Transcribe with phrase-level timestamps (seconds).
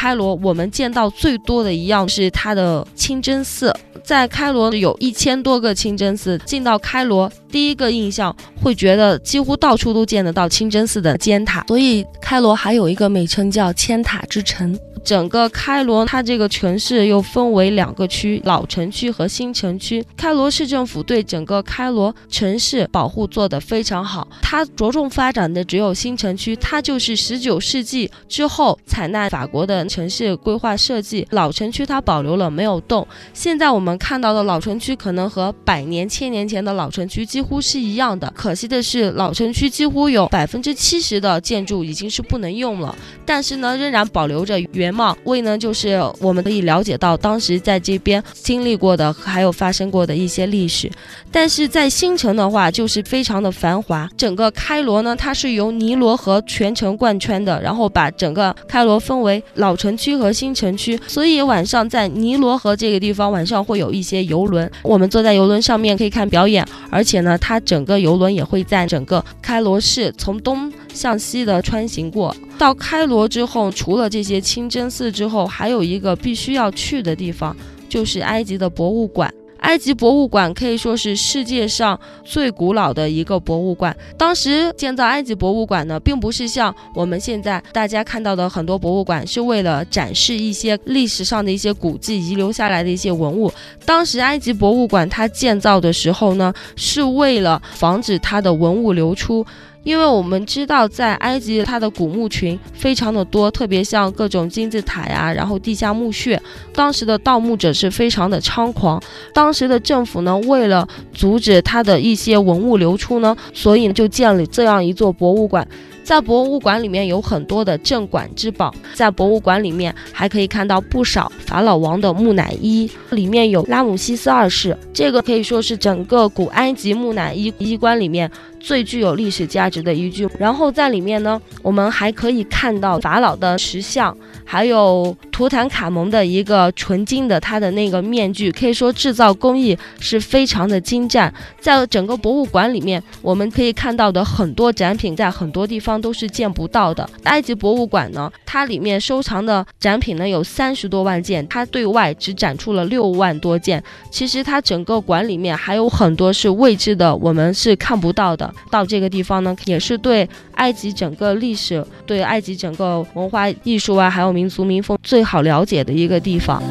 [0.00, 3.70] 开罗，我们见到最多的一样是它的清真寺。
[4.02, 14.74] 在开罗有一千多个清真寺，进到开罗第一个印象会觉得几乎到处都见得到清真寺的尖塔，所以开罗还有一个美称叫“千塔之城”。
[15.02, 20.04] 整个开罗，它这个城市又分为两个区，老城区和新城区。
[20.16, 33.06] 开罗市政府对整个开罗城市保护做得非常好，它着重发展的只有新城区，它就是十九世纪之后采纳法国的城市规划设计，老城区它保留了没有动。
[33.32, 38.30] 现在我们看到的老城区可能和百年、千年前的老城区几乎是一样的。
[38.36, 42.94] 可惜的是，老城区几乎有百分之七十的建筑已经是不能用了，
[43.24, 44.89] 但是呢，仍然保留着原。
[44.92, 50.90] 貌为呢，就是我们可以了解到当时在这边经历过的，还有发生过的一些历史。
[51.32, 54.08] 但是在新城的话，就是非常的繁华。
[54.16, 60.98] 整个开罗呢，它是由尼罗河全程贯穿的，然后把整个开罗分为老城区和新城区。
[61.06, 66.66] 所以晚上在尼罗河这个地方，晚上会有一些游轮，我们坐在游轮上面可以看表演。
[66.90, 72.34] 而且呢，它整个游轮也会在整个开罗市从东向西的穿行过。
[72.58, 77.56] 到开罗之后，除了这些清真寺之后，还有一个必须要去的地方，
[77.88, 79.32] 就是埃及的博物馆。
[79.60, 83.94] 埃及博物馆可以说是世界上最古老的一个博物馆。
[84.16, 93.52] 当时建造埃及博物馆呢，并不是像我们现在大家看到的很多博物馆，是为了展示一些历史上的一些古迹遗留下来的一些文物。
[93.84, 99.44] 当时埃及博物馆它建造的时候呢，是为了防止它的文物流出。
[99.82, 106.40] 因为我们知道，在埃及，它的古墓群非常的多，特别像各种金字塔呀，然后地下墓穴，
[106.74, 109.02] 当时的盗墓者是非常的猖狂。
[109.32, 115.66] 当时的政府呢，为了阻止它的一些文物流出呢，所以就建了这样一座博物馆。
[116.10, 130.28] 在博物馆里面有很多的镇馆之宝，在博物馆里面还可以看到不少法老王的木乃伊，里面有拉姆西斯二世，这个可以说是整个古埃及木乃伊衣冠里面最具有历史价值的一具。
[130.36, 134.16] 然后在里面呢，我们还可以看到法老的石像。
[134.44, 141.32] 还有图坦卡蒙的一个纯金的他的那个面具，可以说制造工艺是非常的精湛。
[141.60, 147.08] 在整个博物馆里面，我们可以看到的很多展品，在很多地方都是见不到的。
[147.24, 153.80] 埃及博物馆呢，它里面收藏的展品呢有三十多万件，它对外只展出了六万多件。
[154.10, 158.52] 其实它整个馆里面还有很多是未知的，我们是看不到的。
[158.70, 164.30] 到这个地方呢，也是对埃及整个历史、对埃及整个文化艺术啊，还有。
[164.30, 166.62] 民族民风最好了解的一个地方。